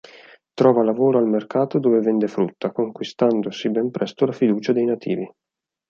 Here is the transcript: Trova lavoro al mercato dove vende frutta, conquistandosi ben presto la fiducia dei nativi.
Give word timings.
Trova 0.57 0.81
lavoro 0.81 1.19
al 1.19 1.27
mercato 1.27 1.77
dove 1.77 1.99
vende 1.99 2.27
frutta, 2.27 2.71
conquistandosi 2.71 3.69
ben 3.69 3.91
presto 3.91 4.25
la 4.25 4.31
fiducia 4.31 4.73
dei 4.73 4.85
nativi. 4.85 5.31